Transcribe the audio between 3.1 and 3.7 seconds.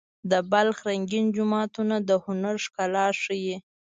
ښيي.